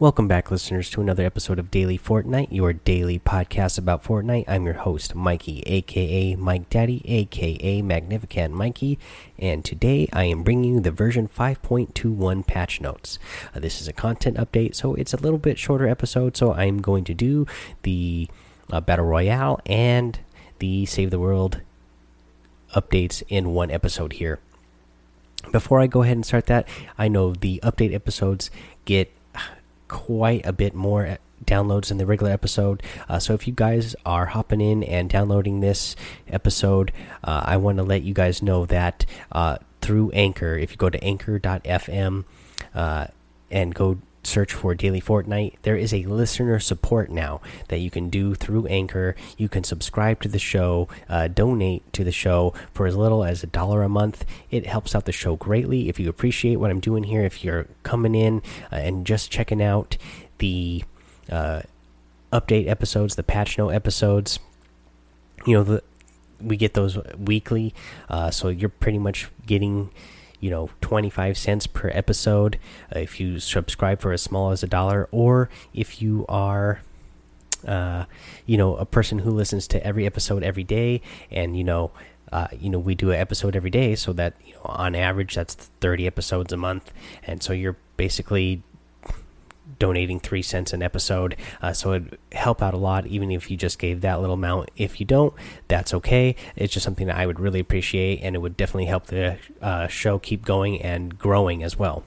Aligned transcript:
Welcome 0.00 0.28
back, 0.28 0.52
listeners, 0.52 0.90
to 0.90 1.00
another 1.00 1.26
episode 1.26 1.58
of 1.58 1.72
Daily 1.72 1.98
Fortnite, 1.98 2.52
your 2.52 2.72
daily 2.72 3.18
podcast 3.18 3.78
about 3.78 4.04
Fortnite. 4.04 4.44
I'm 4.46 4.64
your 4.64 4.74
host, 4.74 5.16
Mikey, 5.16 5.64
aka 5.66 6.36
Mike 6.36 6.70
Daddy, 6.70 7.02
aka 7.04 7.82
Magnificent 7.82 8.54
Mikey, 8.54 8.96
and 9.40 9.64
today 9.64 10.08
I 10.12 10.22
am 10.26 10.44
bringing 10.44 10.74
you 10.74 10.78
the 10.78 10.92
version 10.92 11.26
5.21 11.26 12.46
patch 12.46 12.80
notes. 12.80 13.18
Uh, 13.52 13.58
this 13.58 13.80
is 13.80 13.88
a 13.88 13.92
content 13.92 14.36
update, 14.36 14.76
so 14.76 14.94
it's 14.94 15.12
a 15.12 15.16
little 15.16 15.36
bit 15.36 15.58
shorter 15.58 15.88
episode, 15.88 16.36
so 16.36 16.52
I'm 16.52 16.80
going 16.80 17.02
to 17.02 17.12
do 17.12 17.48
the 17.82 18.28
uh, 18.70 18.80
Battle 18.80 19.06
Royale 19.06 19.60
and 19.66 20.20
the 20.60 20.86
Save 20.86 21.10
the 21.10 21.18
World 21.18 21.60
updates 22.72 23.24
in 23.28 23.52
one 23.52 23.72
episode 23.72 24.12
here. 24.12 24.38
Before 25.50 25.80
I 25.80 25.88
go 25.88 26.04
ahead 26.04 26.16
and 26.16 26.24
start 26.24 26.46
that, 26.46 26.68
I 26.96 27.08
know 27.08 27.32
the 27.32 27.58
update 27.64 27.92
episodes 27.92 28.48
get 28.84 29.12
quite 29.88 30.44
a 30.46 30.52
bit 30.52 30.74
more 30.74 31.18
downloads 31.44 31.88
than 31.88 31.98
the 31.98 32.06
regular 32.06 32.32
episode. 32.32 32.82
Uh, 33.08 33.18
so 33.18 33.34
if 33.34 33.46
you 33.46 33.52
guys 33.52 33.94
are 34.04 34.26
hopping 34.26 34.60
in 34.60 34.82
and 34.82 35.08
downloading 35.08 35.60
this 35.60 35.96
episode, 36.28 36.92
uh, 37.24 37.42
I 37.44 37.56
want 37.56 37.78
to 37.78 37.84
let 37.84 38.02
you 38.02 38.14
guys 38.14 38.42
know 38.42 38.66
that 38.66 39.06
uh, 39.32 39.58
through 39.80 40.10
Anchor, 40.12 40.56
if 40.56 40.70
you 40.70 40.76
go 40.76 40.90
to 40.90 41.02
anchor.fm 41.02 42.24
uh, 42.74 43.06
and 43.50 43.74
go 43.74 43.98
search 44.28 44.52
for 44.52 44.74
Daily 44.74 45.00
Fortnite, 45.00 45.54
there 45.62 45.76
is 45.76 45.92
a 45.92 46.04
listener 46.04 46.60
support 46.60 47.10
now 47.10 47.40
that 47.68 47.78
you 47.78 47.90
can 47.90 48.08
do 48.10 48.34
through 48.34 48.66
Anchor. 48.66 49.16
You 49.36 49.48
can 49.48 49.64
subscribe 49.64 50.20
to 50.22 50.28
the 50.28 50.38
show, 50.38 50.88
uh, 51.08 51.28
donate 51.28 51.90
to 51.94 52.04
the 52.04 52.12
show 52.12 52.54
for 52.72 52.86
as 52.86 52.94
little 52.94 53.24
as 53.24 53.42
a 53.42 53.46
dollar 53.46 53.82
a 53.82 53.88
month. 53.88 54.24
It 54.50 54.66
helps 54.66 54.94
out 54.94 55.06
the 55.06 55.12
show 55.12 55.36
greatly. 55.36 55.88
If 55.88 55.98
you 55.98 56.08
appreciate 56.08 56.56
what 56.56 56.70
I'm 56.70 56.80
doing 56.80 57.04
here, 57.04 57.22
if 57.22 57.42
you're 57.42 57.66
coming 57.82 58.14
in 58.14 58.42
uh, 58.70 58.76
and 58.76 59.06
just 59.06 59.30
checking 59.30 59.62
out 59.62 59.96
the 60.38 60.84
uh, 61.30 61.62
update 62.32 62.68
episodes, 62.68 63.16
the 63.16 63.22
patch 63.22 63.58
note 63.58 63.70
episodes, 63.70 64.38
you 65.46 65.54
know, 65.54 65.64
the, 65.64 65.82
we 66.40 66.56
get 66.56 66.74
those 66.74 66.98
weekly, 67.16 67.74
uh, 68.08 68.30
so 68.30 68.48
you're 68.48 68.68
pretty 68.68 68.98
much 68.98 69.28
getting 69.46 69.90
you 70.40 70.50
know 70.50 70.70
25 70.80 71.36
cents 71.36 71.66
per 71.66 71.90
episode 71.92 72.58
uh, 72.94 72.98
if 72.98 73.18
you 73.20 73.38
subscribe 73.40 74.00
for 74.00 74.12
as 74.12 74.22
small 74.22 74.50
as 74.50 74.62
a 74.62 74.66
dollar 74.66 75.08
or 75.10 75.48
if 75.74 76.00
you 76.00 76.24
are 76.28 76.80
uh, 77.66 78.04
you 78.46 78.56
know 78.56 78.76
a 78.76 78.84
person 78.84 79.20
who 79.20 79.30
listens 79.30 79.66
to 79.66 79.84
every 79.84 80.06
episode 80.06 80.42
every 80.42 80.64
day 80.64 81.00
and 81.30 81.56
you 81.56 81.64
know 81.64 81.90
uh, 82.32 82.48
you 82.58 82.68
know 82.68 82.78
we 82.78 82.94
do 82.94 83.10
an 83.10 83.18
episode 83.18 83.56
every 83.56 83.70
day 83.70 83.94
so 83.94 84.12
that 84.12 84.34
you 84.44 84.52
know, 84.54 84.60
on 84.64 84.94
average 84.94 85.34
that's 85.34 85.54
30 85.54 86.06
episodes 86.06 86.52
a 86.52 86.56
month. 86.56 86.92
And 87.24 87.42
so 87.42 87.52
you're 87.52 87.76
basically 87.96 88.62
donating 89.78 90.20
three 90.20 90.42
cents 90.42 90.72
an 90.72 90.82
episode. 90.82 91.36
Uh, 91.62 91.72
so 91.72 91.94
it'd 91.94 92.18
help 92.32 92.62
out 92.62 92.74
a 92.74 92.78
lot, 92.78 93.06
even 93.06 93.30
if 93.30 93.50
you 93.50 93.56
just 93.56 93.78
gave 93.78 94.00
that 94.00 94.20
little 94.20 94.34
amount. 94.34 94.70
If 94.76 95.00
you 95.00 95.06
don't, 95.06 95.34
that's 95.68 95.94
okay. 95.94 96.36
It's 96.56 96.72
just 96.72 96.84
something 96.84 97.06
that 97.06 97.16
I 97.16 97.26
would 97.26 97.40
really 97.40 97.60
appreciate, 97.60 98.20
and 98.22 98.34
it 98.34 98.40
would 98.40 98.56
definitely 98.56 98.86
help 98.86 99.06
the 99.06 99.38
uh, 99.60 99.86
show 99.88 100.18
keep 100.18 100.44
going 100.44 100.82
and 100.82 101.18
growing 101.18 101.62
as 101.62 101.78
well. 101.78 102.04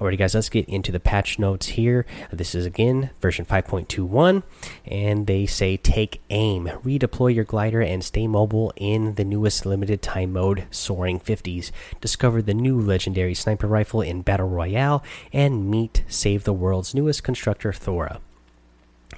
Alrighty, 0.00 0.18
guys, 0.18 0.34
let's 0.34 0.48
get 0.48 0.68
into 0.68 0.90
the 0.90 1.00
patch 1.00 1.38
notes 1.38 1.66
here. 1.66 2.04
This 2.32 2.54
is 2.54 2.66
again 2.66 3.10
version 3.20 3.44
5.21, 3.44 4.42
and 4.84 5.26
they 5.26 5.46
say 5.46 5.76
take 5.76 6.20
aim, 6.30 6.66
redeploy 6.84 7.34
your 7.34 7.44
glider, 7.44 7.80
and 7.80 8.04
stay 8.04 8.26
mobile 8.26 8.72
in 8.76 9.14
the 9.14 9.24
newest 9.24 9.64
limited 9.64 10.02
time 10.02 10.32
mode, 10.32 10.66
Soaring 10.70 11.20
50s. 11.20 11.70
Discover 12.00 12.42
the 12.42 12.54
new 12.54 12.80
legendary 12.80 13.34
sniper 13.34 13.66
rifle 13.66 14.00
in 14.00 14.22
Battle 14.22 14.48
Royale, 14.48 15.02
and 15.32 15.70
meet 15.70 16.02
Save 16.08 16.44
the 16.44 16.52
World's 16.52 16.94
newest 16.94 17.22
constructor, 17.22 17.72
Thora 17.72 18.20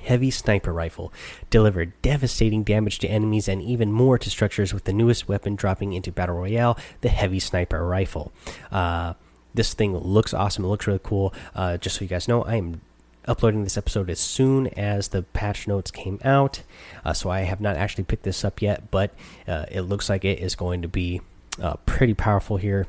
heavy 0.07 0.31
sniper 0.31 0.73
rifle. 0.73 1.13
Deliver 1.51 1.87
devastating 1.87 2.63
damage 2.63 2.99
to 3.01 3.09
enemies 3.09 3.49
and 3.49 3.61
even 3.61 3.93
more 3.93 4.19
to 4.19 4.31
structures 4.31 4.73
with 4.73 4.85
the 4.85 4.93
newest 4.93 5.29
weapon 5.29 5.57
dropping 5.57 5.93
into 5.93 6.13
Battle 6.13 6.37
Royale, 6.37 6.79
the 7.01 7.09
heavy 7.09 7.41
sniper 7.41 7.85
rifle. 7.87 8.33
Uh, 8.71 9.15
this 9.57 9.75
thing 9.75 9.97
looks 9.97 10.33
awesome. 10.33 10.65
It 10.65 10.69
looks 10.69 10.87
really 10.87 11.01
cool. 11.03 11.35
Uh, 11.55 11.77
just 11.79 11.97
so 11.97 12.03
you 12.05 12.09
guys 12.09 12.29
know, 12.29 12.43
I 12.45 12.57
am 12.57 12.81
uploading 13.27 13.65
this 13.65 13.77
episode 13.77 14.09
as 14.09 14.21
soon 14.21 14.69
as 14.69 15.09
the 15.09 15.23
patch 15.23 15.67
notes 15.67 15.91
came 15.91 16.21
out. 16.25 16.63
Uh, 17.05 17.13
so 17.13 17.29
I 17.31 17.41
have 17.41 17.61
not 17.61 17.77
actually 17.77 18.05
picked 18.05 18.23
this 18.23 18.45
up 18.45 18.63
yet, 18.63 18.91
but 18.91 19.13
uh, 19.49 19.67
it 19.71 19.83
looks 19.83 20.09
like 20.09 20.25
it 20.25 20.39
is 20.39 20.55
going 20.55 20.83
to 20.83 20.89
be 20.89 21.21
uh, 21.61 21.75
pretty 21.87 22.15
powerful 22.15 22.57
here. 22.59 22.87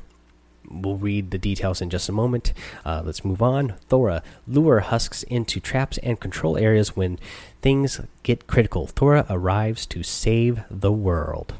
We'll 0.70 0.96
read 0.96 1.30
the 1.30 1.38
details 1.38 1.80
in 1.80 1.88
just 1.88 2.10
a 2.10 2.12
moment. 2.12 2.52
Uh, 2.84 3.02
let's 3.04 3.24
move 3.24 3.40
on. 3.40 3.74
Thora 3.88 4.22
lure 4.46 4.80
husks 4.80 5.22
into 5.24 5.60
traps 5.60 5.96
and 5.98 6.20
control 6.20 6.58
areas 6.58 6.94
when 6.94 7.18
things 7.62 8.00
get 8.22 8.46
critical. 8.46 8.86
Thora 8.86 9.24
arrives 9.30 9.86
to 9.86 10.02
save 10.02 10.62
the 10.70 10.92
world. 10.92 11.54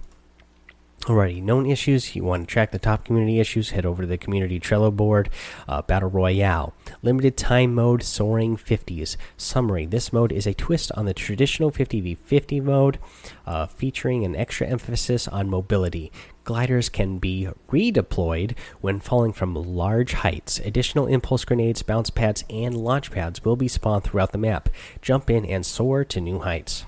Alrighty, 1.08 1.42
known 1.42 1.64
issues. 1.64 2.14
You 2.14 2.22
want 2.22 2.46
to 2.46 2.52
track 2.52 2.70
the 2.70 2.78
top 2.78 3.06
community 3.06 3.40
issues? 3.40 3.70
Head 3.70 3.86
over 3.86 4.02
to 4.02 4.06
the 4.06 4.18
community 4.18 4.60
Trello 4.60 4.94
board. 4.94 5.30
Uh, 5.66 5.80
Battle 5.80 6.10
Royale, 6.10 6.74
limited 7.00 7.34
time 7.34 7.74
mode, 7.74 8.02
soaring 8.02 8.58
50s. 8.58 9.16
Summary: 9.38 9.86
This 9.86 10.12
mode 10.12 10.32
is 10.32 10.46
a 10.46 10.52
twist 10.52 10.92
on 10.92 11.06
the 11.06 11.14
traditional 11.14 11.70
50v50 11.70 12.62
mode, 12.62 12.98
uh, 13.46 13.64
featuring 13.64 14.26
an 14.26 14.36
extra 14.36 14.66
emphasis 14.66 15.26
on 15.26 15.48
mobility. 15.48 16.12
Gliders 16.44 16.90
can 16.90 17.18
be 17.18 17.48
redeployed 17.70 18.54
when 18.82 19.00
falling 19.00 19.32
from 19.32 19.54
large 19.54 20.12
heights. 20.12 20.58
Additional 20.58 21.06
impulse 21.06 21.46
grenades, 21.46 21.82
bounce 21.82 22.10
pads, 22.10 22.44
and 22.50 22.76
launch 22.76 23.10
pads 23.10 23.42
will 23.46 23.56
be 23.56 23.66
spawned 23.66 24.04
throughout 24.04 24.32
the 24.32 24.36
map. 24.36 24.68
Jump 25.00 25.30
in 25.30 25.46
and 25.46 25.64
soar 25.64 26.04
to 26.04 26.20
new 26.20 26.40
heights 26.40 26.84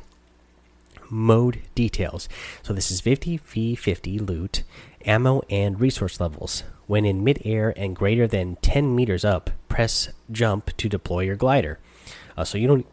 mode 1.10 1.60
details. 1.74 2.28
So 2.62 2.72
this 2.72 2.90
is 2.90 3.00
50 3.00 3.38
v 3.38 3.74
50 3.74 4.18
loot, 4.18 4.62
ammo, 5.04 5.42
and 5.50 5.80
resource 5.80 6.20
levels. 6.20 6.62
When 6.86 7.04
in 7.04 7.22
midair 7.22 7.72
and 7.76 7.94
greater 7.94 8.26
than 8.26 8.56
10 8.62 8.94
meters 8.94 9.24
up, 9.24 9.50
press 9.68 10.08
jump 10.30 10.76
to 10.76 10.88
deploy 10.88 11.20
your 11.20 11.36
glider. 11.36 11.78
Uh, 12.36 12.44
so 12.44 12.58
you 12.58 12.66
don't 12.66 12.86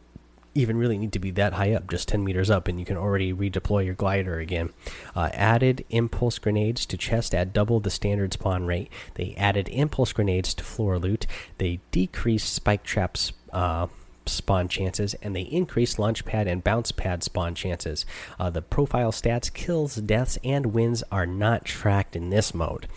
even 0.58 0.78
really 0.78 0.98
need 0.98 1.14
to 1.14 1.20
be 1.20 1.32
that 1.32 1.54
high 1.54 1.74
up, 1.74 1.90
just 1.90 2.08
10 2.08 2.24
meters 2.24 2.50
up, 2.50 2.68
and 2.68 2.80
you 2.80 2.86
can 2.86 2.98
already 2.98 3.32
redeploy 3.32 3.86
your 3.86 3.94
glider 3.94 4.40
again. 4.40 4.74
Uh, 5.16 5.30
added 5.34 5.86
impulse 5.90 6.40
grenades 6.40 6.86
to 6.88 6.98
chest 6.98 7.36
at 7.36 7.54
double 7.54 7.80
the 7.80 7.92
standard 7.92 8.34
spawn 8.34 8.66
rate. 8.66 8.92
They 9.16 9.36
added 9.38 9.70
impulse 9.70 10.14
grenades 10.14 10.54
to 10.56 10.64
floor 10.64 10.98
loot. 10.98 11.28
They 11.60 11.80
decreased 11.92 12.52
spike 12.52 12.84
traps. 12.84 13.34
Uh, 13.54 13.88
spawn 14.28 14.68
chances, 14.68 15.14
and 15.16 15.36
they 15.36 15.42
increase 15.42 16.00
launch 16.00 16.26
pad 16.26 16.48
and 16.48 16.64
bounce 16.64 16.92
pad 16.92 17.24
spawn 17.24 17.56
chances. 17.56 18.06
Uh, 18.40 18.50
the 18.50 18.62
profile 18.62 19.12
stats, 19.12 19.52
kills, 19.52 19.96
deaths, 19.96 20.38
and 20.44 20.68
wins 20.68 21.04
are 21.12 21.26
not 21.26 21.66
tracked 21.66 22.16
in 22.16 22.30
this 22.30 22.54
mode. 22.54 22.88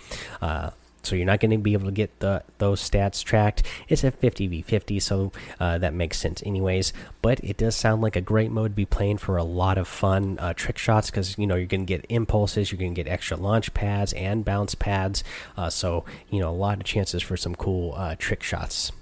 Uh, 0.40 0.70
so 1.02 1.16
you're 1.16 1.26
not 1.26 1.40
going 1.40 1.50
to 1.50 1.58
be 1.58 1.72
able 1.72 1.86
to 1.86 1.92
get 1.92 2.20
the 2.20 2.42
those 2.58 2.88
stats 2.88 3.24
tracked. 3.24 3.62
It's 3.88 4.04
a 4.04 4.12
50v50, 4.12 5.00
so 5.00 5.32
uh, 5.58 5.78
that 5.78 5.94
makes 5.94 6.18
sense, 6.18 6.42
anyways. 6.44 6.92
But 7.22 7.40
it 7.40 7.56
does 7.56 7.74
sound 7.74 8.02
like 8.02 8.16
a 8.16 8.20
great 8.20 8.50
mode 8.50 8.72
to 8.72 8.76
be 8.76 8.84
playing 8.84 9.18
for 9.18 9.36
a 9.36 9.44
lot 9.44 9.78
of 9.78 9.88
fun 9.88 10.38
uh, 10.38 10.52
trick 10.54 10.78
shots 10.78 11.10
because 11.10 11.38
you 11.38 11.46
know 11.46 11.56
you're 11.56 11.66
going 11.66 11.86
to 11.86 11.86
get 11.86 12.04
impulses, 12.08 12.70
you're 12.70 12.78
going 12.78 12.94
to 12.94 13.02
get 13.02 13.10
extra 13.10 13.36
launch 13.36 13.72
pads 13.74 14.12
and 14.12 14.44
bounce 14.44 14.74
pads. 14.74 15.24
Uh, 15.56 15.70
so 15.70 16.04
you 16.28 16.40
know 16.40 16.50
a 16.50 16.52
lot 16.52 16.78
of 16.78 16.84
chances 16.84 17.22
for 17.22 17.36
some 17.36 17.54
cool 17.54 17.94
uh, 17.96 18.14
trick 18.18 18.42
shots 18.42 18.92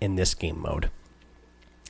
in 0.00 0.16
this 0.16 0.34
game 0.34 0.60
mode. 0.60 0.90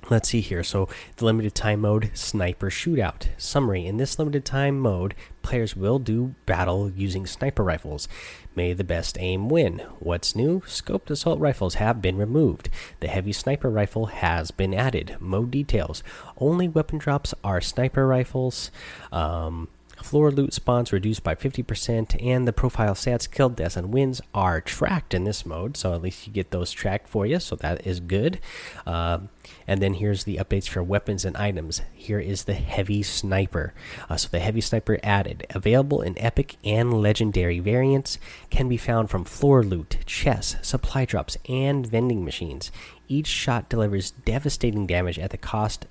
Let's 0.09 0.29
see 0.31 0.41
here. 0.41 0.65
So, 0.65 0.89
the 1.17 1.25
limited 1.25 1.55
time 1.55 1.81
mode 1.81 2.11
sniper 2.15 2.71
shootout. 2.71 3.29
Summary 3.37 3.87
In 3.87 3.97
this 3.97 4.19
limited 4.19 4.45
time 4.45 4.81
mode, 4.81 5.15
players 5.43 5.77
will 5.77 5.99
do 5.99 6.35
battle 6.47 6.91
using 6.91 7.27
sniper 7.27 7.63
rifles. 7.63 8.09
May 8.57 8.73
the 8.73 8.83
best 8.83 9.17
aim 9.21 9.49
win. 9.49 9.81
What's 9.99 10.35
new? 10.35 10.61
Scoped 10.63 11.11
assault 11.11 11.39
rifles 11.39 11.75
have 11.75 12.03
been 12.03 12.17
removed. 12.17 12.69
The 13.01 13.09
heavy 13.09 13.33
sniper 13.33 13.71
rifle 13.71 14.07
has 14.07 14.51
been 14.51 14.75
added. 14.75 15.17
Mode 15.21 15.51
details. 15.51 16.03
Only 16.39 16.67
weapon 16.67 16.99
drops 16.99 17.35
are 17.45 17.61
sniper 17.61 18.07
rifles. 18.07 18.71
Um, 19.13 19.69
Floor 20.03 20.31
loot 20.31 20.55
spawns 20.55 20.93
reduced 20.93 21.23
by 21.23 21.35
50%, 21.35 22.23
and 22.25 22.47
the 22.47 22.53
profile 22.53 22.95
stats, 22.95 23.31
kill 23.31 23.49
deaths, 23.49 23.77
and 23.77 23.93
wins 23.93 24.21
are 24.35 24.61
tracked 24.61 25.15
in 25.15 25.25
this 25.25 25.45
mode. 25.45 25.77
So 25.77 25.93
at 25.95 26.03
least 26.03 26.27
you 26.27 26.33
get 26.33 26.51
those 26.51 26.73
tracked 26.73 27.09
for 27.09 27.27
you, 27.27 27.39
so 27.39 27.57
that 27.57 27.87
is 27.87 28.01
good. 28.01 28.41
Uh, 28.87 29.21
and 29.67 29.81
then 29.81 29.95
here's 29.95 30.25
the 30.25 30.37
updates 30.37 30.69
for 30.69 30.83
weapons 30.83 31.25
and 31.25 31.37
items. 31.37 31.83
Here 31.93 32.19
is 32.19 32.45
the 32.45 32.55
heavy 32.55 33.03
sniper. 33.03 33.73
Uh, 34.09 34.17
so 34.17 34.29
the 34.29 34.41
heavy 34.41 34.61
sniper 34.61 34.99
added, 35.03 35.47
available 35.51 36.03
in 36.03 36.19
epic 36.19 36.57
and 36.65 36.93
legendary 37.01 37.61
variants, 37.61 38.19
can 38.51 38.69
be 38.69 38.77
found 38.77 39.11
from 39.11 39.25
floor 39.25 39.63
loot, 39.63 39.99
chests, 40.07 40.57
supply 40.67 41.05
drops, 41.05 41.37
and 41.49 41.87
vending 41.87 42.25
machines. 42.25 42.73
Each 43.09 43.27
shot 43.27 43.69
delivers 43.69 44.13
devastating 44.13 44.87
damage 44.87 45.19
at 45.19 45.31
the 45.31 45.37
cost 45.37 45.87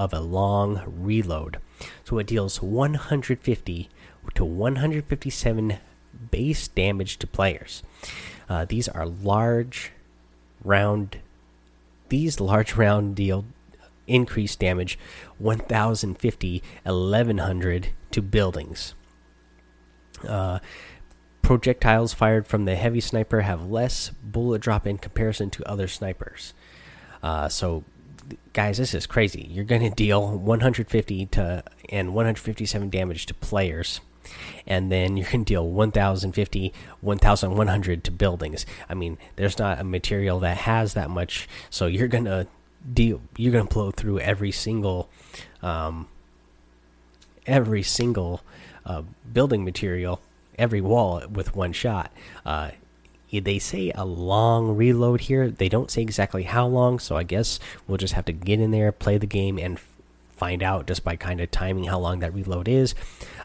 of 0.00 0.14
a 0.14 0.20
long 0.20 0.82
reload. 0.86 1.58
So 2.04 2.18
it 2.18 2.26
deals 2.26 2.62
150 2.62 3.88
to 4.34 4.44
157 4.44 5.78
base 6.30 6.68
damage 6.68 7.18
to 7.18 7.26
players. 7.26 7.82
Uh, 8.48 8.64
these 8.64 8.88
are 8.88 9.04
large, 9.04 9.92
round 10.64 11.18
these 12.08 12.40
large 12.40 12.74
round 12.74 13.14
deal 13.14 13.44
increased 14.06 14.58
damage 14.58 14.98
1050 15.36 16.62
1100 16.82 17.88
to 18.10 18.22
buildings. 18.22 18.94
Uh, 20.26 20.60
projectiles 21.42 22.14
fired 22.14 22.46
from 22.46 22.64
the 22.64 22.74
heavy 22.74 23.00
sniper 23.00 23.42
have 23.42 23.70
less 23.70 24.10
bullet 24.22 24.62
drop 24.62 24.86
in 24.86 24.96
comparison 24.96 25.50
to 25.50 25.68
other 25.68 25.86
snipers. 25.86 26.54
Uh, 27.22 27.48
so, 27.50 27.84
guys, 28.52 28.78
this 28.78 28.94
is 28.94 29.06
crazy. 29.06 29.48
You're 29.50 29.64
going 29.64 29.82
to 29.82 29.90
deal 29.90 30.36
150 30.36 31.26
to 31.26 31.64
and 31.88 32.14
157 32.14 32.90
damage 32.90 33.26
to 33.26 33.34
players, 33.34 34.00
and 34.66 34.90
then 34.90 35.16
you 35.16 35.24
can 35.24 35.42
deal 35.42 35.66
1050, 35.68 36.72
1100 37.00 38.04
to 38.04 38.10
buildings. 38.10 38.66
I 38.88 38.94
mean, 38.94 39.18
there's 39.36 39.58
not 39.58 39.80
a 39.80 39.84
material 39.84 40.40
that 40.40 40.58
has 40.58 40.94
that 40.94 41.10
much, 41.10 41.48
so 41.68 41.86
you're 41.86 42.08
gonna 42.08 42.46
deal. 42.92 43.20
You're 43.36 43.52
gonna 43.52 43.64
blow 43.64 43.90
through 43.90 44.20
every 44.20 44.52
single, 44.52 45.08
um, 45.62 46.08
every 47.46 47.82
single 47.82 48.42
uh, 48.86 49.02
building 49.32 49.64
material 49.64 50.20
every 50.60 50.80
wall 50.80 51.22
with 51.32 51.56
one 51.56 51.72
shot. 51.72 52.12
Uh, 52.44 52.70
they 53.38 53.58
say 53.60 53.92
a 53.94 54.04
long 54.04 54.76
reload 54.76 55.22
here. 55.22 55.48
They 55.48 55.68
don't 55.68 55.90
say 55.90 56.02
exactly 56.02 56.42
how 56.42 56.66
long, 56.66 56.98
so 56.98 57.16
I 57.16 57.22
guess 57.22 57.60
we'll 57.86 57.98
just 57.98 58.14
have 58.14 58.24
to 58.24 58.32
get 58.32 58.58
in 58.58 58.72
there, 58.72 58.90
play 58.90 59.18
the 59.18 59.26
game, 59.26 59.58
and 59.58 59.78
find 60.40 60.62
out 60.62 60.86
just 60.86 61.04
by 61.04 61.16
kind 61.16 61.40
of 61.40 61.50
timing 61.50 61.84
how 61.84 61.98
long 61.98 62.20
that 62.20 62.34
reload 62.34 62.66
is. 62.66 62.94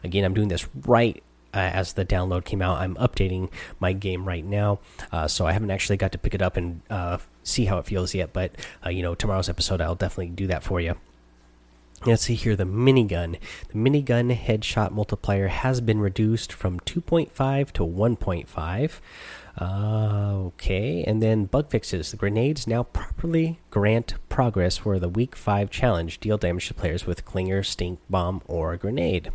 Again, 0.02 0.24
I'm 0.24 0.34
doing 0.34 0.48
this 0.48 0.66
right 0.86 1.22
uh, 1.54 1.58
as 1.58 1.92
the 1.92 2.04
download 2.04 2.44
came 2.44 2.62
out. 2.62 2.78
I'm 2.78 2.96
updating 2.96 3.50
my 3.78 3.92
game 3.92 4.26
right 4.26 4.44
now, 4.44 4.80
uh, 5.12 5.28
so 5.28 5.46
I 5.46 5.52
haven't 5.52 5.70
actually 5.70 5.98
got 5.98 6.12
to 6.12 6.18
pick 6.18 6.34
it 6.34 6.42
up 6.42 6.56
and 6.56 6.80
uh, 6.90 7.18
see 7.44 7.66
how 7.66 7.78
it 7.78 7.86
feels 7.86 8.14
yet. 8.14 8.32
But 8.32 8.52
uh, 8.84 8.90
you 8.90 9.02
know, 9.02 9.14
tomorrow's 9.14 9.48
episode, 9.48 9.80
I'll 9.80 9.94
definitely 9.94 10.28
do 10.28 10.46
that 10.48 10.62
for 10.62 10.80
you. 10.80 10.96
Let's 12.04 12.24
see 12.24 12.34
here 12.34 12.54
the 12.54 12.64
minigun. 12.64 13.38
The 13.68 13.74
minigun 13.74 14.36
headshot 14.36 14.92
multiplier 14.92 15.48
has 15.48 15.80
been 15.80 15.98
reduced 15.98 16.52
from 16.52 16.78
2.5 16.80 17.72
to 17.72 17.86
1.5. 17.86 19.00
Uh, 19.58 20.34
okay, 20.46 21.02
and 21.04 21.22
then 21.22 21.46
bug 21.46 21.70
fixes. 21.70 22.10
The 22.10 22.16
grenades 22.16 22.66
now 22.66 22.82
properly 22.82 23.58
grant 23.70 24.14
progress 24.28 24.76
for 24.76 24.98
the 24.98 25.08
week 25.08 25.34
5 25.34 25.70
challenge. 25.70 26.20
Deal 26.20 26.36
damage 26.36 26.68
to 26.68 26.74
players 26.74 27.06
with 27.06 27.24
clinger, 27.24 27.64
stink 27.64 27.98
bomb, 28.10 28.42
or 28.46 28.76
grenade. 28.76 29.30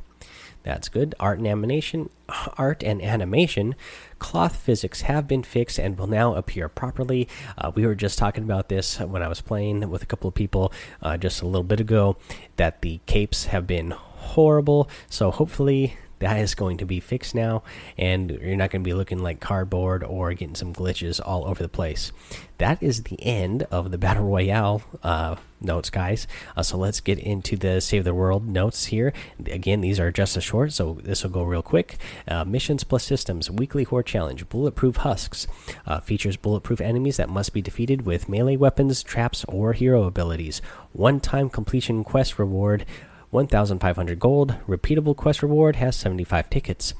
That's 0.63 0.89
good. 0.89 1.15
Art 1.19 1.39
and 1.39 1.47
animation, 1.47 2.09
art 2.57 2.83
and 2.83 3.01
animation, 3.01 3.75
cloth 4.19 4.55
physics 4.55 5.01
have 5.01 5.27
been 5.27 5.43
fixed 5.43 5.79
and 5.79 5.97
will 5.97 6.07
now 6.07 6.35
appear 6.35 6.69
properly. 6.69 7.27
Uh, 7.57 7.71
we 7.73 7.85
were 7.85 7.95
just 7.95 8.19
talking 8.19 8.43
about 8.43 8.69
this 8.69 8.99
when 8.99 9.23
I 9.23 9.27
was 9.27 9.41
playing 9.41 9.89
with 9.89 10.03
a 10.03 10.05
couple 10.05 10.27
of 10.27 10.35
people 10.35 10.71
uh, 11.01 11.17
just 11.17 11.41
a 11.41 11.45
little 11.45 11.63
bit 11.63 11.79
ago. 11.79 12.17
That 12.57 12.81
the 12.81 12.99
capes 13.07 13.45
have 13.45 13.65
been 13.65 13.91
horrible. 13.91 14.87
So 15.09 15.31
hopefully 15.31 15.97
that 16.21 16.37
is 16.37 16.55
going 16.55 16.77
to 16.77 16.85
be 16.85 16.99
fixed 16.99 17.35
now, 17.35 17.63
and 17.97 18.31
you're 18.31 18.55
not 18.55 18.69
going 18.69 18.83
to 18.83 18.87
be 18.87 18.93
looking 18.93 19.19
like 19.19 19.39
cardboard 19.39 20.03
or 20.03 20.33
getting 20.33 20.55
some 20.55 20.73
glitches 20.73 21.19
all 21.23 21.45
over 21.45 21.61
the 21.61 21.69
place. 21.69 22.11
That 22.59 22.81
is 22.81 23.03
the 23.03 23.21
end 23.21 23.63
of 23.71 23.89
the 23.89 23.97
Battle 23.97 24.25
Royale 24.25 24.83
uh, 25.01 25.35
notes, 25.59 25.89
guys. 25.89 26.27
Uh, 26.55 26.61
so 26.61 26.77
let's 26.77 26.99
get 26.99 27.17
into 27.17 27.57
the 27.57 27.81
Save 27.81 28.03
the 28.03 28.13
World 28.13 28.47
notes 28.47 28.85
here. 28.85 29.13
Again, 29.47 29.81
these 29.81 29.99
are 29.99 30.11
just 30.11 30.37
a 30.37 30.41
short, 30.41 30.71
so 30.73 30.99
this 31.01 31.23
will 31.23 31.31
go 31.31 31.41
real 31.41 31.63
quick. 31.63 31.97
Uh, 32.27 32.45
missions 32.45 32.83
plus 32.83 33.03
systems, 33.03 33.49
weekly 33.49 33.83
horde 33.83 34.05
challenge, 34.05 34.47
bulletproof 34.47 34.97
husks. 34.97 35.47
Uh, 35.87 35.99
features 36.01 36.37
bulletproof 36.37 36.79
enemies 36.79 37.17
that 37.17 37.29
must 37.29 37.51
be 37.51 37.63
defeated 37.63 38.05
with 38.05 38.29
melee 38.29 38.57
weapons, 38.57 39.01
traps, 39.01 39.43
or 39.47 39.73
hero 39.73 40.03
abilities. 40.03 40.61
One 40.93 41.19
time 41.19 41.49
completion 41.49 42.03
quest 42.03 42.37
reward. 42.37 42.85
1,500 43.31 44.19
gold. 44.19 44.55
Repeatable 44.67 45.15
quest 45.15 45.41
reward 45.41 45.77
has 45.77 45.95
75 45.95 46.49
tickets. 46.49 46.93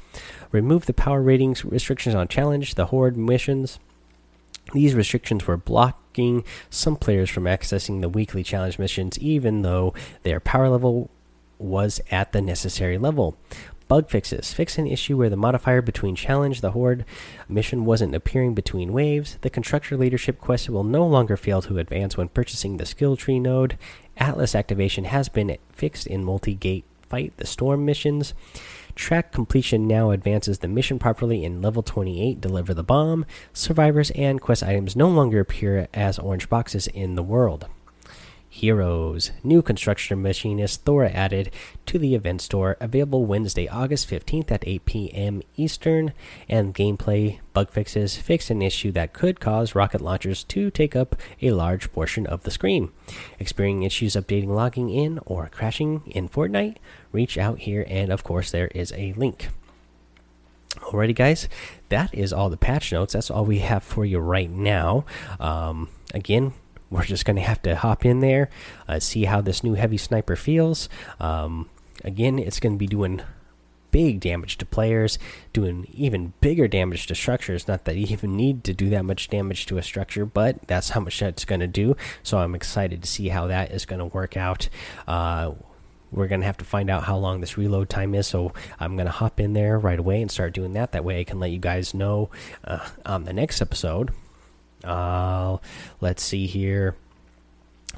Remove 0.52 0.86
the 0.86 0.94
power 0.94 1.22
ratings 1.22 1.64
restrictions 1.64 2.16
on 2.16 2.28
challenge, 2.28 2.76
the 2.76 2.88
horde 2.88 3.18
missions. 3.18 3.80
These 4.74 4.96
restrictions 4.96 5.46
were 5.46 5.58
blocking 5.58 6.44
some 6.70 6.96
players 6.96 7.30
from 7.30 7.44
accessing 7.44 8.02
the 8.02 8.10
weekly 8.10 8.44
challenge 8.44 8.80
missions, 8.80 9.20
even 9.20 9.62
though 9.62 9.94
their 10.24 10.40
power 10.40 10.70
level 10.70 11.10
was 11.60 12.02
at 12.10 12.32
the 12.32 12.42
necessary 12.42 12.98
level. 12.98 13.38
Bug 13.92 14.10
fixes. 14.10 14.54
Fix 14.54 14.78
an 14.78 14.88
issue 14.88 15.18
where 15.18 15.30
the 15.30 15.36
modifier 15.36 15.82
between 15.82 16.16
challenge 16.16 16.62
the 16.62 16.72
horde 16.72 17.04
mission 17.50 17.84
wasn't 17.84 18.16
appearing 18.16 18.54
between 18.54 18.94
waves. 18.94 19.38
The 19.42 19.50
constructor 19.50 19.98
leadership 19.98 20.40
quest 20.40 20.70
will 20.70 20.86
no 20.86 21.06
longer 21.06 21.36
fail 21.36 21.62
to 21.64 21.78
advance 21.78 22.16
when 22.16 22.30
purchasing 22.30 22.78
the 22.78 22.86
skill 22.86 23.18
tree 23.18 23.38
node. 23.38 23.78
Atlas 24.22 24.54
activation 24.54 25.06
has 25.06 25.30
been 25.30 25.58
fixed 25.72 26.06
in 26.06 26.24
multi 26.24 26.54
gate 26.54 26.86
fight 27.10 27.36
the 27.38 27.48
storm 27.48 27.84
missions. 27.86 28.36
Track 28.94 29.32
completion 29.32 29.88
now 29.88 30.12
advances 30.12 30.60
the 30.60 30.68
mission 30.68 31.00
properly 31.00 31.44
in 31.44 31.64
level 31.64 31.82
28 31.82 32.40
deliver 32.40 32.76
the 32.76 32.84
bomb. 32.84 33.26
Survivors 33.52 34.12
and 34.12 34.40
quest 34.40 34.62
items 34.62 34.96
no 34.96 35.10
longer 35.10 35.40
appear 35.40 35.88
as 35.92 36.20
orange 36.20 36.50
boxes 36.50 36.86
in 36.86 37.16
the 37.16 37.24
world. 37.24 37.66
Heroes. 38.54 39.32
New 39.46 39.62
construction 39.62 40.22
machinist 40.22 40.84
Thor 40.84 41.06
added 41.06 41.52
to 41.86 41.98
the 41.98 42.16
event 42.16 42.42
store, 42.42 42.76
available 42.82 43.26
Wednesday, 43.26 43.66
August 43.70 44.10
15th 44.10 44.52
at 44.52 44.68
8 44.68 44.86
p.m. 44.86 45.42
Eastern. 45.56 46.12
And 46.50 46.76
gameplay 46.76 47.40
bug 47.54 47.70
fixes 47.70 48.18
fix 48.18 48.50
an 48.50 48.62
issue 48.62 48.92
that 48.92 49.14
could 49.14 49.40
cause 49.40 49.74
rocket 49.74 50.02
launchers 50.02 50.44
to 50.44 50.70
take 50.70 50.98
up 50.98 51.16
a 51.42 51.52
large 51.52 51.94
portion 51.94 52.28
of 52.28 52.44
the 52.44 52.52
screen. 52.52 52.92
Experiencing 53.40 53.84
issues 53.84 54.16
updating, 54.18 54.50
logging 54.50 54.90
in, 54.90 55.20
or 55.26 55.48
crashing 55.48 56.04
in 56.08 56.28
Fortnite? 56.28 56.76
Reach 57.14 57.38
out 57.38 57.60
here, 57.60 57.86
and 57.88 58.12
of 58.12 58.26
course, 58.26 58.52
there 58.52 58.68
is 58.76 58.92
a 58.98 59.14
link. 59.14 59.48
Alrighty, 60.76 61.16
guys, 61.16 61.48
that 61.88 62.14
is 62.14 62.34
all 62.34 62.50
the 62.50 62.58
patch 62.58 62.92
notes. 62.92 63.14
That's 63.14 63.32
all 63.32 63.46
we 63.46 63.60
have 63.60 63.82
for 63.82 64.04
you 64.04 64.20
right 64.20 64.50
now. 64.50 65.06
Um, 65.40 65.88
again, 66.14 66.54
we're 66.92 67.06
just 67.06 67.26
going 67.26 67.38
to 67.38 67.42
have 67.42 67.62
to 67.64 67.76
hop 67.76 68.06
in 68.06 68.20
there, 68.20 68.50
uh, 68.88 69.00
see 69.00 69.24
how 69.24 69.42
this 69.42 69.64
new 69.64 69.74
heavy 69.74 69.98
sniper 69.98 70.36
feels. 70.36 70.90
Um, 71.20 71.70
again, 72.04 72.38
it's 72.38 72.60
going 72.60 72.76
to 72.76 72.80
be 72.80 72.88
doing 72.88 73.22
big 73.92 74.20
damage 74.20 74.58
to 74.58 74.66
players, 74.66 75.18
doing 75.54 75.88
even 75.94 76.34
bigger 76.42 76.68
damage 76.68 77.08
to 77.08 77.16
structures. 77.16 77.68
Not 77.68 77.86
that 77.86 77.96
you 77.96 78.08
even 78.08 78.36
need 78.36 78.64
to 78.66 78.74
do 78.74 78.90
that 78.90 79.06
much 79.06 79.30
damage 79.30 79.66
to 79.68 79.78
a 79.78 79.84
structure, 79.84 80.26
but 80.26 80.68
that's 80.68 80.90
how 80.90 81.02
much 81.02 81.20
that's 81.20 81.46
going 81.46 81.62
to 81.62 81.68
do. 81.68 81.96
So 82.24 82.40
I'm 82.40 82.56
excited 82.56 83.02
to 83.02 83.08
see 83.08 83.30
how 83.30 83.48
that 83.48 83.72
is 83.72 83.86
going 83.86 84.00
to 84.00 84.06
work 84.06 84.36
out. 84.38 84.70
Uh, 85.08 85.54
we're 86.12 86.28
going 86.28 86.42
to 86.42 86.48
have 86.48 86.58
to 86.58 86.66
find 86.66 86.90
out 86.90 87.04
how 87.04 87.18
long 87.18 87.40
this 87.40 87.58
reload 87.58 87.90
time 87.90 88.14
is. 88.16 88.28
So 88.28 88.54
I'm 88.80 88.98
going 88.98 89.06
to 89.06 89.12
hop 89.12 89.40
in 89.40 89.54
there 89.54 89.80
right 89.80 90.00
away 90.00 90.22
and 90.22 90.30
start 90.30 90.54
doing 90.54 90.74
that. 90.74 90.92
That 90.92 91.06
way 91.06 91.22
I 91.22 91.24
can 91.24 91.40
let 91.40 91.52
you 91.52 91.60
guys 91.60 91.94
know 91.94 92.30
uh, 92.66 92.86
on 93.06 93.24
the 93.24 93.34
next 93.34 93.62
episode 93.62 94.12
uh, 94.84 95.58
let's 96.00 96.24
see 96.24 96.48
here. 96.48 96.96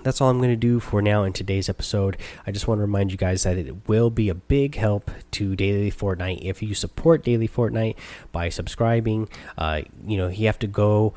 That's 0.03 0.19
all 0.19 0.29
I'm 0.29 0.39
going 0.39 0.49
to 0.49 0.55
do 0.55 0.79
for 0.79 1.01
now 1.01 1.23
in 1.23 1.31
today's 1.31 1.69
episode. 1.69 2.17
I 2.45 2.51
just 2.51 2.67
want 2.67 2.79
to 2.79 2.81
remind 2.81 3.11
you 3.11 3.17
guys 3.17 3.43
that 3.43 3.57
it 3.57 3.87
will 3.87 4.09
be 4.09 4.27
a 4.27 4.35
big 4.35 4.75
help 4.75 5.09
to 5.31 5.55
Daily 5.55 5.91
Fortnite 5.91 6.41
if 6.41 6.61
you 6.61 6.75
support 6.75 7.23
Daily 7.23 7.47
Fortnite 7.47 7.95
by 8.31 8.49
subscribing. 8.49 9.29
Uh, 9.57 9.83
you 10.05 10.17
know, 10.17 10.27
you 10.27 10.47
have 10.47 10.59
to 10.59 10.67
go, 10.67 11.13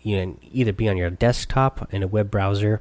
you 0.00 0.16
know, 0.24 0.36
either 0.52 0.72
be 0.72 0.88
on 0.88 0.96
your 0.96 1.10
desktop 1.10 1.92
in 1.92 2.04
a 2.04 2.06
web 2.06 2.30
browser, 2.30 2.80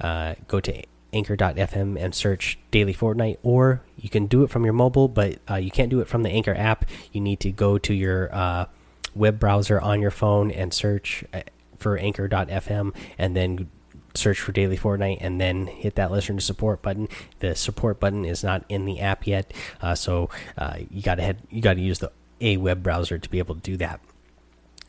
uh, 0.00 0.34
go 0.48 0.58
to 0.60 0.82
anchor.fm 1.12 1.96
and 1.98 2.14
search 2.14 2.58
Daily 2.70 2.94
Fortnite, 2.94 3.38
or 3.42 3.82
you 3.96 4.08
can 4.08 4.26
do 4.26 4.42
it 4.42 4.50
from 4.50 4.64
your 4.64 4.72
mobile, 4.72 5.08
but 5.08 5.38
uh, 5.48 5.56
you 5.56 5.70
can't 5.70 5.90
do 5.90 6.00
it 6.00 6.08
from 6.08 6.22
the 6.22 6.30
Anchor 6.30 6.54
app. 6.54 6.84
You 7.12 7.20
need 7.20 7.40
to 7.40 7.52
go 7.52 7.78
to 7.78 7.94
your 7.94 8.34
uh, 8.34 8.66
web 9.14 9.38
browser 9.38 9.80
on 9.80 10.00
your 10.00 10.10
phone 10.10 10.50
and 10.50 10.72
search 10.72 11.24
uh, 11.32 11.42
for 11.80 11.96
anchor.fm 11.96 12.94
and 13.18 13.36
then 13.36 13.70
search 14.14 14.40
for 14.40 14.52
daily 14.52 14.76
fortnite 14.76 15.18
and 15.20 15.40
then 15.40 15.66
hit 15.66 15.94
that 15.94 16.10
listen 16.10 16.36
to 16.36 16.42
support 16.42 16.82
button. 16.82 17.08
The 17.38 17.54
support 17.54 18.00
button 18.00 18.24
is 18.24 18.42
not 18.44 18.64
in 18.68 18.84
the 18.84 19.00
app 19.00 19.26
yet 19.26 19.52
uh, 19.80 19.94
so 19.94 20.30
uh, 20.58 20.78
you 20.90 21.02
gotta 21.02 21.22
head 21.22 21.42
you 21.50 21.60
gotta 21.60 21.80
use 21.80 21.98
the 21.98 22.12
a 22.40 22.56
web 22.56 22.82
browser 22.82 23.18
to 23.18 23.28
be 23.28 23.38
able 23.38 23.54
to 23.54 23.60
do 23.60 23.76
that. 23.78 24.00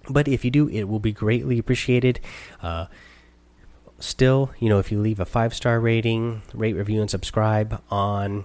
But 0.10 0.28
if 0.28 0.44
you 0.46 0.52
do 0.52 0.68
it 0.70 0.86
will 0.86 1.00
be 1.00 1.12
greatly 1.12 1.58
appreciated. 1.58 2.20
Uh, 2.62 2.88
still 4.00 4.52
you 4.58 4.68
know 4.68 4.80
if 4.80 4.92
you 4.92 5.00
leave 5.00 5.20
a 5.20 5.26
five 5.26 5.54
star 5.54 5.80
rating 5.80 6.42
rate 6.56 6.76
review 6.76 7.02
and 7.02 7.10
subscribe 7.10 7.82
on 7.92 8.44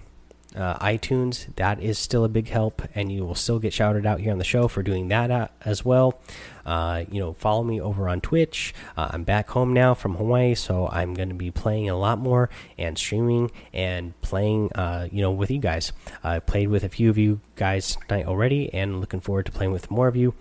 uh, 0.55 0.79
iTunes. 0.79 1.55
That 1.57 1.81
is 1.81 1.99
still 1.99 2.25
a 2.25 2.29
big 2.29 2.49
help, 2.49 2.83
and 2.95 3.11
you 3.11 3.25
will 3.25 3.35
still 3.35 3.59
get 3.59 3.73
shouted 3.73 4.07
out 4.07 4.21
here 4.21 4.33
on 4.33 4.38
the 4.38 4.45
show 4.45 4.69
for 4.69 4.83
doing 4.83 5.09
that 5.09 5.31
uh, 5.31 5.49
as 5.65 5.85
well. 5.85 6.21
Uh, 6.65 7.05
you 7.11 7.21
know, 7.21 7.33
follow 7.33 7.62
me 7.62 7.81
over 7.81 8.09
on 8.09 8.21
Twitch. 8.21 8.75
Uh, 8.97 9.09
I'm 9.12 9.25
back 9.25 9.50
home 9.50 9.73
now 9.73 9.95
from 9.95 10.17
Hawaii, 10.17 10.55
so 10.55 10.88
I'm 10.88 11.15
going 11.15 11.29
to 11.29 11.35
be 11.35 11.50
playing 11.50 11.88
a 11.88 11.97
lot 11.97 12.19
more 12.19 12.50
and 12.76 12.99
streaming 12.99 13.50
and 13.73 14.21
playing, 14.21 14.73
uh, 14.73 15.09
you 15.12 15.23
know, 15.23 15.31
with 15.31 15.50
you 15.50 15.59
guys. 15.59 15.93
I 16.25 16.41
played 16.41 16.69
with 16.69 16.85
a 16.85 16.88
few 16.88 17.09
of 17.11 17.19
you 17.19 17.41
guys 17.55 17.97
tonight 18.09 18.26
already, 18.26 18.73
and 18.75 19.00
looking 19.00 19.21
forward 19.21 19.47
to 19.47 19.53
playing 19.53 19.73
with 19.73 19.91
more 19.91 20.09
of 20.09 20.17
you. 20.17 20.35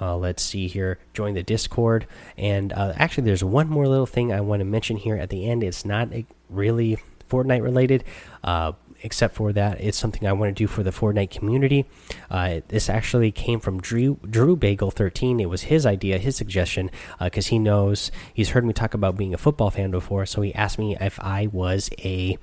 Uh, 0.00 0.16
let's 0.16 0.42
see 0.42 0.66
here. 0.66 0.98
Join 1.14 1.34
the 1.34 1.44
Discord. 1.44 2.08
And 2.36 2.72
uh, 2.72 2.92
actually, 2.96 3.24
there's 3.24 3.44
one 3.44 3.68
more 3.68 3.86
little 3.86 4.06
thing 4.06 4.32
I 4.32 4.40
want 4.40 4.58
to 4.58 4.64
mention 4.64 4.96
here 4.96 5.16
at 5.16 5.30
the 5.30 5.48
end. 5.48 5.62
It's 5.62 5.84
not 5.84 6.08
really 6.50 6.98
Fortnite 7.30 7.62
related, 7.62 8.04
uh, 8.44 8.72
except 9.02 9.34
for 9.34 9.52
that 9.52 9.80
it's 9.80 9.98
something 9.98 10.26
I 10.26 10.32
want 10.32 10.50
to 10.56 10.62
do 10.62 10.66
for 10.66 10.82
the 10.82 10.90
Fortnite 10.90 11.30
community. 11.30 11.86
Uh, 12.30 12.60
this 12.68 12.88
actually 12.88 13.30
came 13.30 13.60
from 13.60 13.80
Drew 13.80 14.18
Drew 14.28 14.56
Bagel 14.56 14.90
13. 14.90 15.40
It 15.40 15.48
was 15.48 15.62
his 15.62 15.84
idea, 15.84 16.18
his 16.18 16.36
suggestion, 16.36 16.90
because 17.20 17.48
uh, 17.48 17.50
he 17.50 17.58
knows 17.58 18.10
he's 18.32 18.50
heard 18.50 18.64
me 18.64 18.72
talk 18.72 18.94
about 18.94 19.16
being 19.16 19.34
a 19.34 19.38
football 19.38 19.70
fan 19.70 19.90
before. 19.90 20.26
So 20.26 20.42
he 20.42 20.54
asked 20.54 20.78
me 20.78 20.96
if 21.00 21.18
I 21.20 21.48
was 21.48 21.90
a 21.98 22.38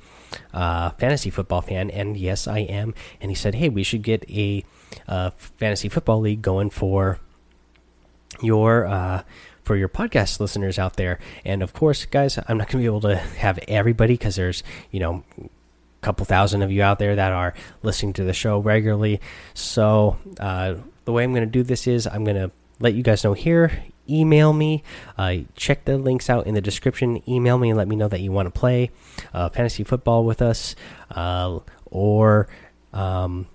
uh, 0.54 0.92
fantasy 0.92 1.30
football 1.30 1.62
fan, 1.62 1.90
and 1.90 2.18
yes, 2.18 2.48
I 2.48 2.60
am. 2.60 2.94
And 3.22 3.32
he 3.32 3.36
said, 3.36 3.56
"Hey, 3.56 3.70
we 3.70 3.84
should 3.84 4.04
get 4.04 4.30
a 4.30 4.64
uh, 5.08 5.32
fantasy 5.32 5.90
football 5.90 6.20
league 6.20 6.42
going 6.42 6.70
for 6.70 7.20
your." 8.42 8.86
Uh, 8.86 9.24
for 9.62 9.76
your 9.76 9.90
podcast 9.90 10.40
listeners 10.40 10.80
out 10.80 10.96
there, 10.96 11.20
and 11.46 11.62
of 11.62 11.74
course, 11.74 12.04
guys, 12.06 12.40
I'm 12.48 12.58
not 12.58 12.70
going 12.70 12.72
to 12.72 12.78
be 12.78 12.86
able 12.86 13.02
to 13.02 13.18
have 13.18 13.60
everybody 13.68 14.16
because 14.16 14.36
there's, 14.36 14.64
you 14.90 15.00
know, 15.00 15.24
couple 16.02 16.26
thousand 16.26 16.62
of 16.62 16.72
you 16.72 16.82
out 16.82 17.00
there 17.00 17.16
that 17.16 17.32
are 17.32 17.54
listening 17.84 18.14
to 18.14 18.24
the 18.24 18.34
show 18.34 18.60
regularly. 18.60 19.20
So 19.54 20.18
uh, 20.40 20.76
the 21.06 21.12
way 21.12 21.24
I'm 21.24 21.34
going 21.34 21.46
to 21.46 21.52
do 21.52 21.64
this 21.64 21.88
is 21.88 22.08
I'm 22.08 22.24
going 22.24 22.38
to 22.38 22.52
let 22.80 22.94
you 22.94 23.04
guys 23.04 23.24
know 23.24 23.34
here. 23.34 23.84
Email 24.08 24.54
me, 24.54 24.84
uh, 25.20 25.36
check 25.56 25.86
the 25.86 25.98
links 25.98 26.32
out 26.32 26.48
in 26.48 26.56
the 26.56 26.62
description. 26.62 27.22
Email 27.30 27.60
me 27.60 27.70
and 27.70 27.78
let 27.78 27.88
me 27.88 27.96
know 27.96 28.08
that 28.08 28.22
you 28.22 28.32
want 28.32 28.52
to 28.52 28.60
play 28.60 28.90
uh, 29.34 29.50
fantasy 29.50 29.84
football 29.84 30.26
with 30.26 30.42
us, 30.42 30.76
uh, 31.12 31.60
or 31.86 32.48
um, 32.92 33.46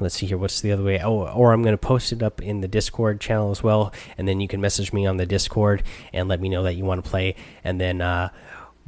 let's 0.00 0.14
see 0.14 0.24
here. 0.24 0.38
What's 0.38 0.62
the 0.62 0.72
other 0.72 0.82
way? 0.82 1.00
Oh, 1.02 1.28
or 1.28 1.52
I'm 1.52 1.62
going 1.62 1.74
to 1.74 1.78
post 1.78 2.12
it 2.12 2.22
up 2.22 2.40
in 2.40 2.62
the 2.62 2.68
Discord 2.68 3.20
channel 3.20 3.50
as 3.50 3.62
well, 3.62 3.92
and 4.16 4.26
then 4.26 4.40
you 4.40 4.48
can 4.48 4.62
message 4.62 4.90
me 4.94 5.04
on 5.04 5.18
the 5.18 5.26
Discord 5.26 5.82
and 6.14 6.28
let 6.28 6.40
me 6.40 6.48
know 6.48 6.62
that 6.62 6.74
you 6.74 6.86
want 6.86 7.04
to 7.04 7.10
play, 7.10 7.34
and 7.62 7.78
then 7.78 8.00
uh, 8.00 8.30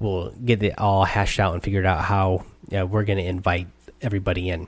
we'll 0.00 0.30
get 0.32 0.62
it 0.62 0.78
all 0.78 1.04
hashed 1.04 1.38
out 1.38 1.54
and 1.54 1.62
figured 1.62 1.86
out 1.86 2.02
how 2.02 2.44
yeah, 2.68 2.82
we're 2.82 3.04
going 3.04 3.18
to 3.18 3.24
invite 3.24 3.68
everybody 4.02 4.48
in. 4.48 4.66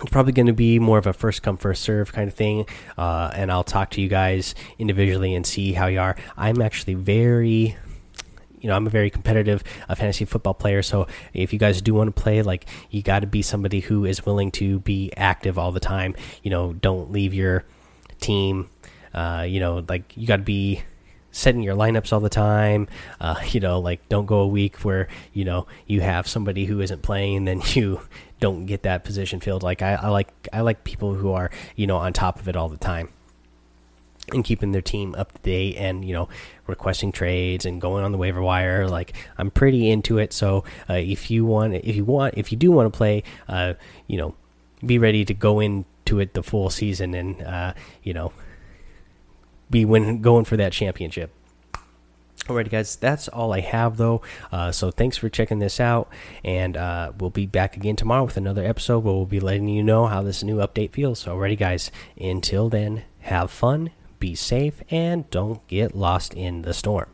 It's 0.00 0.10
probably 0.10 0.32
going 0.32 0.46
to 0.46 0.52
be 0.52 0.80
more 0.80 0.98
of 0.98 1.06
a 1.06 1.12
first 1.12 1.42
come 1.42 1.56
first 1.56 1.82
serve 1.82 2.12
kind 2.12 2.26
of 2.26 2.34
thing, 2.34 2.66
uh, 2.98 3.30
and 3.34 3.52
I'll 3.52 3.62
talk 3.62 3.90
to 3.90 4.00
you 4.00 4.08
guys 4.08 4.54
individually 4.78 5.34
and 5.34 5.46
see 5.46 5.74
how 5.74 5.86
you 5.86 6.00
are. 6.00 6.16
I'm 6.36 6.60
actually 6.60 6.94
very 6.94 7.76
you 8.62 8.68
know, 8.68 8.76
I'm 8.76 8.86
a 8.86 8.90
very 8.90 9.10
competitive 9.10 9.64
uh, 9.88 9.96
fantasy 9.96 10.24
football 10.24 10.54
player. 10.54 10.82
So 10.82 11.08
if 11.34 11.52
you 11.52 11.58
guys 11.58 11.82
do 11.82 11.94
want 11.94 12.14
to 12.14 12.22
play, 12.22 12.42
like, 12.42 12.66
you 12.90 13.02
got 13.02 13.20
to 13.20 13.26
be 13.26 13.42
somebody 13.42 13.80
who 13.80 14.04
is 14.04 14.24
willing 14.24 14.52
to 14.52 14.78
be 14.78 15.12
active 15.16 15.58
all 15.58 15.72
the 15.72 15.80
time. 15.80 16.14
You 16.44 16.50
know, 16.50 16.72
don't 16.72 17.10
leave 17.10 17.34
your 17.34 17.64
team. 18.20 18.70
Uh, 19.12 19.44
you 19.46 19.58
know, 19.58 19.84
like 19.88 20.16
you 20.16 20.28
got 20.28 20.36
to 20.36 20.42
be 20.42 20.82
setting 21.32 21.62
your 21.62 21.74
lineups 21.74 22.12
all 22.12 22.20
the 22.20 22.28
time. 22.28 22.86
Uh, 23.20 23.40
you 23.48 23.58
know, 23.58 23.80
like 23.80 24.08
don't 24.08 24.26
go 24.26 24.40
a 24.40 24.46
week 24.46 24.84
where 24.84 25.08
you 25.32 25.44
know 25.44 25.66
you 25.86 26.00
have 26.00 26.28
somebody 26.28 26.66
who 26.66 26.80
isn't 26.80 27.02
playing, 27.02 27.38
and 27.38 27.48
then 27.48 27.62
you 27.74 28.00
don't 28.38 28.66
get 28.66 28.82
that 28.82 29.02
position 29.02 29.40
filled. 29.40 29.62
Like 29.62 29.82
I, 29.82 29.94
I 29.94 30.08
like 30.08 30.28
I 30.52 30.60
like 30.60 30.84
people 30.84 31.14
who 31.14 31.32
are 31.32 31.50
you 31.74 31.86
know 31.86 31.96
on 31.96 32.12
top 32.12 32.38
of 32.38 32.48
it 32.48 32.56
all 32.56 32.68
the 32.68 32.76
time 32.76 33.08
and 34.32 34.44
keeping 34.44 34.72
their 34.72 34.82
team 34.82 35.14
up 35.16 35.32
to 35.32 35.38
date 35.42 35.76
and 35.76 36.04
you 36.04 36.14
know 36.14 36.28
requesting 36.66 37.10
trades 37.10 37.66
and 37.66 37.80
going 37.80 38.04
on 38.04 38.12
the 38.12 38.18
waiver 38.18 38.40
wire 38.40 38.88
like 38.88 39.12
i'm 39.36 39.50
pretty 39.50 39.90
into 39.90 40.18
it 40.18 40.32
so 40.32 40.64
uh, 40.88 40.94
if 40.94 41.30
you 41.30 41.44
want 41.44 41.74
if 41.74 41.96
you 41.96 42.04
want 42.04 42.32
if 42.36 42.52
you 42.52 42.58
do 42.58 42.70
want 42.70 42.90
to 42.90 42.96
play 42.96 43.22
uh, 43.48 43.74
you 44.06 44.16
know 44.16 44.34
be 44.84 44.96
ready 44.96 45.24
to 45.24 45.34
go 45.34 45.58
into 45.58 46.20
it 46.20 46.34
the 46.34 46.42
full 46.42 46.70
season 46.70 47.14
and 47.14 47.42
uh, 47.42 47.72
you 48.02 48.14
know 48.14 48.32
be 49.72 49.84
when 49.84 50.20
going 50.20 50.44
for 50.44 50.56
that 50.56 50.72
championship. 50.72 51.32
Alrighty, 52.46 52.70
guys, 52.70 52.96
that's 52.96 53.28
all 53.28 53.52
I 53.52 53.60
have 53.60 53.96
though. 53.96 54.20
Uh, 54.50 54.72
so 54.72 54.90
thanks 54.90 55.16
for 55.16 55.28
checking 55.28 55.60
this 55.60 55.78
out, 55.78 56.08
and 56.44 56.76
uh, 56.76 57.12
we'll 57.18 57.30
be 57.30 57.46
back 57.46 57.76
again 57.76 57.94
tomorrow 57.94 58.24
with 58.24 58.36
another 58.36 58.64
episode 58.64 59.04
where 59.04 59.14
we'll 59.14 59.26
be 59.26 59.38
letting 59.38 59.68
you 59.68 59.82
know 59.82 60.06
how 60.06 60.22
this 60.22 60.42
new 60.42 60.56
update 60.56 60.90
feels. 60.90 61.24
Alrighty, 61.24 61.56
guys, 61.56 61.92
until 62.20 62.68
then, 62.68 63.04
have 63.20 63.50
fun, 63.50 63.90
be 64.18 64.34
safe, 64.34 64.82
and 64.90 65.30
don't 65.30 65.64
get 65.68 65.94
lost 65.94 66.34
in 66.34 66.62
the 66.62 66.74
storm. 66.74 67.11